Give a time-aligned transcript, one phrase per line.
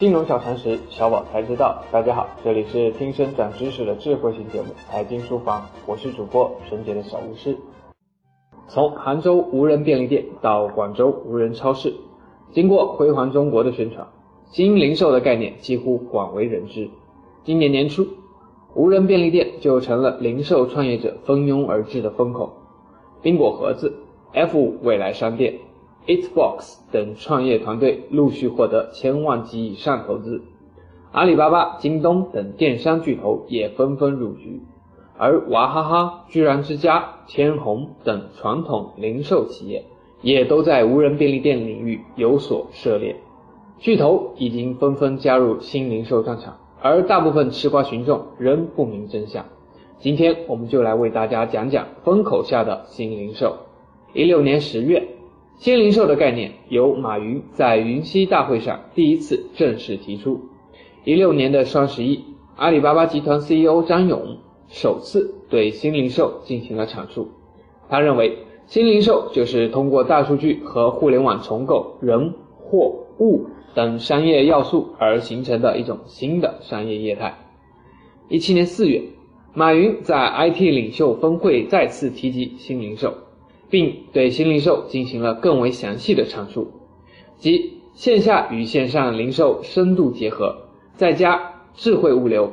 [0.00, 1.84] 金融小常识，小宝才知道。
[1.92, 7.54] 大家好，这里是听声长知识的智慧型节目《财经书房》，我是主播纯洁的小巫师。
[8.66, 11.92] 从杭州无人便利店到广州无人超市，
[12.50, 14.08] 经过辉煌中国的宣传，
[14.50, 16.88] 新零售的概念几乎广为人知。
[17.44, 18.06] 今年年初，
[18.74, 22.50] 无人便利店就成了零售创业者蜂拥而至的风口。
[23.20, 23.94] 冰果盒子、
[24.32, 25.58] F 未来商店。
[26.10, 30.42] Eatbox 等创业团队陆续获得千万级以上投资，
[31.12, 34.60] 阿里巴巴、京东等电商巨头也纷纷入局，
[35.16, 39.84] 而娃哈哈、居然之家、天虹等传统零售企业
[40.20, 43.14] 也都在无人便利店领域有所涉猎，
[43.78, 49.44] 巨头已经纷纷加入新零售战场，而大部分吃瓜群众仍不明真相。
[50.00, 53.58] 今天我们就来为大家讲讲风口下的新零售。
[54.12, 55.19] 一六年十月。
[55.60, 60.40] 新零售的概念由马云在云栖大会上第一次正式提出。
[61.04, 62.24] 一六年的双十一，
[62.56, 67.28] 阿里巴巴集团 CEO 张勇首次对新零售进行了阐述。
[67.90, 77.36] 他认为，新零售就是通过大数据和互联网重构人、货、物等商业要素而形成的一种新的商业业态。
[78.30, 79.02] 一七年四月，
[79.52, 83.12] 马云在 IT 领袖峰会再次提及新零售。
[83.70, 86.72] 并对新零售进行了更为详细的阐述，
[87.38, 90.56] 即线下与线上零售深度结合，
[90.96, 92.52] 再加智慧物流，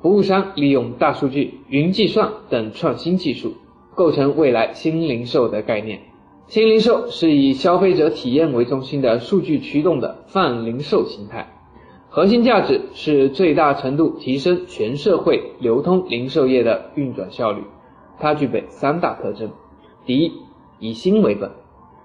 [0.00, 3.54] 服务商利用大数据、云计算等创新技术，
[3.94, 6.00] 构成未来新零售的概念。
[6.46, 11.48] 新零售是以消费者体验为中心的数据驱动的泛零售形态，
[12.08, 17.62] 核心价值是最大程度提升全社会流通零售业的运转效率。
[18.20, 19.50] 它具备三大特征。
[20.06, 20.32] 第一，
[20.78, 21.50] 以心为本，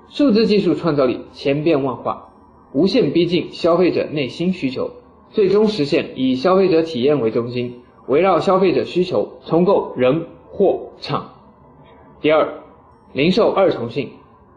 [0.10, 2.30] 数字技术创造力千变万化，
[2.74, 4.90] 无限逼近消费者内心需求，
[5.30, 11.30] 最终实现以消费者体验为中心，围绕消费者需求重构人、货、场。
[12.22, 12.64] 第二，
[13.14, 14.10] 零售二重性，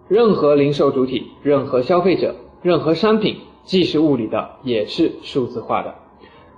[0.09, 5.95] 任何零售主体、任何消费者、任何商品，既是物理的，也是数字化的，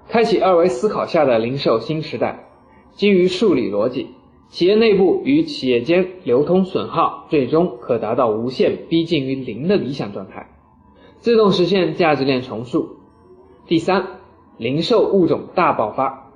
[0.08, 2.48] 开启二维思考下的零售新时代，
[2.92, 4.10] 基于数理逻辑。
[4.48, 10.48] 企业内部与企业间流通损耗最终可达到无限逼近于零的理想状态，
[11.18, 12.96] 自动实现价值链重塑。
[13.66, 14.06] 第三，
[14.56, 16.30] 零售物种大爆发，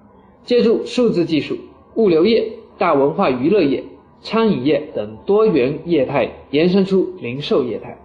[0.44, 1.56] 借助数字技术，
[1.94, 3.84] 物流业、大文化娱乐业、
[4.20, 7.96] 餐饮业等多元业态延伸出零售业态，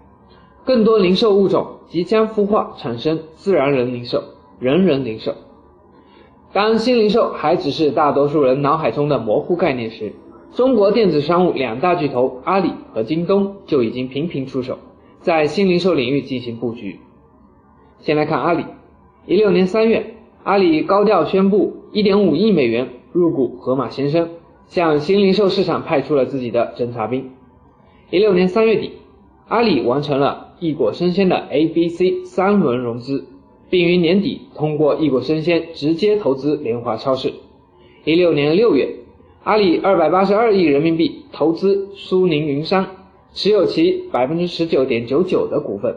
[0.64, 4.24] 更多零售物种即将孵化产生自然人零售、
[4.60, 5.34] 人人零售。
[6.56, 10.14] 当新零售还只是大多数人脑海中的模糊概念时，
[10.54, 14.78] 中国电子商务两大巨头阿里和京东就已经频频出手，
[15.20, 17.02] 在新零售领域进行布局。
[18.00, 18.64] 先来看阿里，
[19.28, 20.16] 一六年三月，
[20.46, 24.30] 阿里高调宣布一点五亿美元入股盒马鲜生，
[24.68, 27.32] 向新零售市场派出了自己的侦察兵。
[28.12, 28.94] 一六年三月底，
[29.50, 33.26] 阿里完成了易果生鲜的 A、B、C 三轮融资。
[33.70, 37.34] 并于年底通过易果生鲜直接投资联华超市。
[38.04, 38.88] 一六年六月，
[39.44, 42.88] 阿里二百八十二亿人民币投资苏宁云商，
[43.34, 45.96] 持有其百分之十九点九九的股份。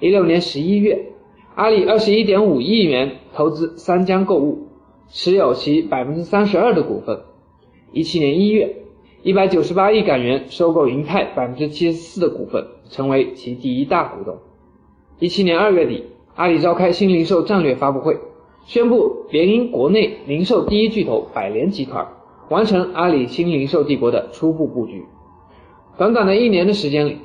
[0.00, 1.12] 一六年十一月，
[1.54, 4.66] 阿里二十一点五亿元投资三江购物，
[5.08, 7.20] 持有其百分之三十二的股份。
[7.92, 8.76] 一七年一月，
[9.22, 14.38] 一百九十八亿港元收购银泰百分之七十四的股份，成为其第一大股东。
[15.20, 16.04] 一七年二月底。
[16.36, 18.18] 阿里召开新零售战略发布会，
[18.64, 22.06] 宣布联姻国内零售第一巨头百联集团，
[22.48, 25.04] 完成阿里新零售帝国的初步布局。
[25.98, 27.18] 短短的一年的时间里，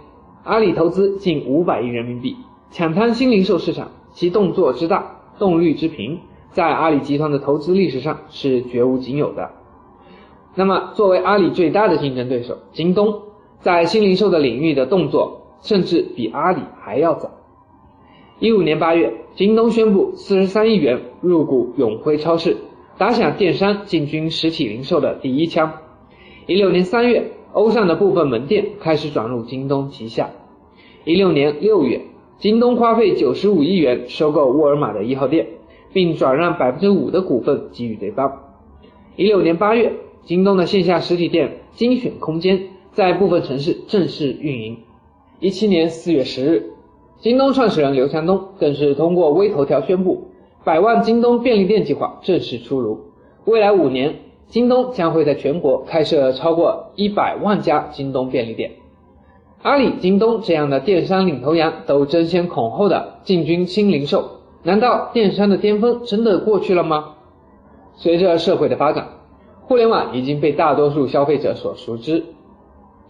[0.43, 2.35] 阿里投资近五百亿人民币，
[2.71, 9.51] 抢滩新零售市场，其动作之大，动率之频，在阿里集团的投资历史上是绝无仅有的。
[10.55, 13.21] 那么，作为阿里最大的竞争对手，京东
[13.59, 17.29] 在新零售的领域的动作，甚至比阿里还要早。
[18.37, 22.57] 一五年八月，京东宣布四十三亿元入股永辉超市，
[22.97, 25.71] 打响电商进军实体零售的第一枪。
[26.45, 30.31] 一六年三月，欧尚的部分门店开始转入京东旗下。
[31.05, 32.01] 一六年六月，
[32.37, 35.47] 京东花费九十五亿元收购沃尔玛的一号店，
[35.93, 38.41] 并转让百分之五的股份给予对方。
[39.15, 39.93] 一六年八月，
[40.25, 44.79] 京东的线下实体店精选空间在部分城市正式运营。
[45.39, 46.74] 一七年四月十日。
[47.25, 50.27] 京东创始人刘强东更是通过微头条宣布，
[50.63, 52.99] 百万京东便利店计划正式出炉。
[53.45, 54.17] 未来五年，
[54.47, 58.73] 京东将会在全国开设超过一百万家京东便利店。
[59.63, 64.29] 阿里、京东这样的电商领头羊都争先恐后的进军新零售，
[64.61, 67.15] 难道电商的巅峰真的过去了吗？
[67.95, 69.07] 随着社会的发展，
[69.63, 72.23] 互联网已经被大多数消费者所熟知。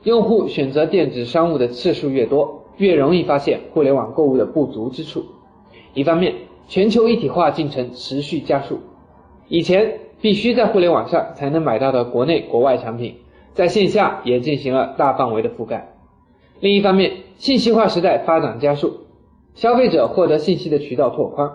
[0.03, 5.23] 用户选择电子商务的次数越多，越容易发现互联网购物的不足之处。
[5.93, 6.33] 一方面，
[6.67, 8.79] 全球一体化进程持续加速，
[9.47, 13.15] 以前必须在互联网上才能买到的国内国外产品，
[13.53, 15.93] 在线下也进行了大范围的覆盖。
[16.59, 19.01] 另一方面，信息化时代发展加速。
[19.53, 21.49] 消费者获得信息的渠道拓宽，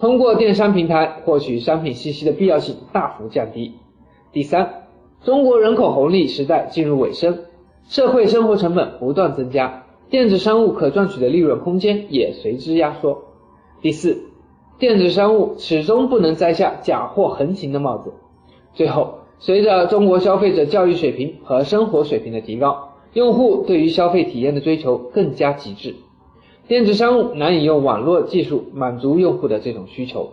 [0.00, 3.74] 通过电商平台获取商品信息的必要性大幅降低。
[4.32, 4.88] 第三，
[5.22, 7.38] 中国人口红利时代进入尾声，
[7.88, 13.24] 社会生活成本不断增加，电子商务可赚取的利润空间也随之压缩。
[13.80, 14.22] 第四，
[14.78, 18.12] 电子商务始终不能摘下假货横行的帽子。
[18.72, 25.94] 最后，随着中国消费者教育水平和生活水平的提高，用户对于消费体验的追求更加极致。
[26.68, 30.30] 电子商务难以用网络技术满足用户的这种需求。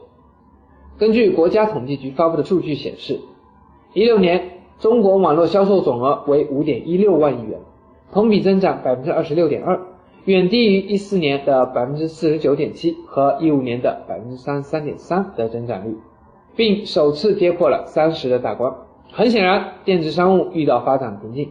[0.99, 3.19] 根据国家统计局发布的数据显示，
[3.93, 7.59] 一六年中国网络销售总额为五点一六万亿元，
[8.11, 9.79] 同比增长百分之二十六点二，
[10.25, 15.97] 远低于一四年的百分之四十九点七和一五年的百分之三十三点三的增长率，
[16.55, 18.73] 并首次跌破了三十的大关。
[19.11, 21.49] 很显然，电子商务遇到发展瓶颈。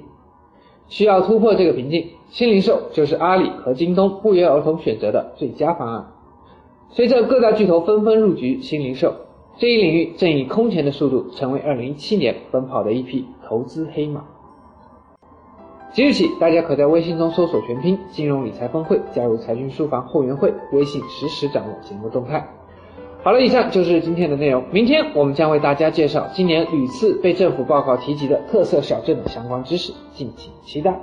[0.89, 6.07] 需要突破这个瓶颈，新零售就是阿里和京东不约而同选择的最佳方案。
[6.91, 9.15] 随着各大巨头纷纷入局新零售，
[9.57, 14.25] 这一领域正以空前的速度成为2017年奔跑的一匹投资黑马。
[15.93, 22.49] 即日起，大家可在微信中搜索全拼“金融理财峰会”，加入财讯书房后援会，微信实时掌握节目动态。
[23.23, 24.65] 好了，以上就是今天的内容。
[24.73, 30.99] 明天我们将为大家介绍今年屡次被政府报告提及的特色小镇的相关知识，敬请期待。